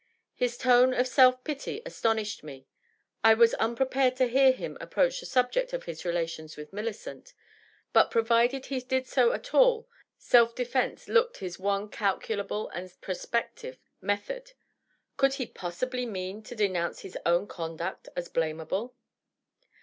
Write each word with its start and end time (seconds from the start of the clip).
His 0.33 0.57
tone 0.57 0.95
of 0.95 1.07
self 1.07 1.43
pity 1.43 1.85
aston 1.85 2.17
ished 2.17 2.41
me; 2.41 2.65
I 3.23 3.35
was 3.35 3.53
unprepared 3.53 4.15
to 4.15 4.25
hear 4.25 4.51
him 4.51 4.75
approach 4.81 5.19
the 5.19 5.27
subject 5.27 5.73
of 5.73 5.83
his 5.83 6.03
relations 6.05 6.57
with 6.57 6.73
Millicent; 6.73 7.35
but 7.93 8.09
provided 8.09 8.65
he 8.65 8.79
did 8.79 9.05
so 9.05 9.31
at 9.31 9.53
all, 9.53 9.87
self 10.17 10.55
defence 10.55 11.07
looked 11.07 11.37
his 11.37 11.59
one 11.59 11.87
calculable 11.87 12.67
and 12.69 12.99
prospective 13.01 13.77
method. 14.01 14.53
Could 15.17 15.35
he 15.35 15.45
possibly 15.45 16.07
mean 16.07 16.41
to 16.45 16.55
denounce 16.55 17.01
his 17.01 17.15
own 17.23 17.45
conduct 17.45 18.09
as 18.15 18.27
blamable? 18.27 18.95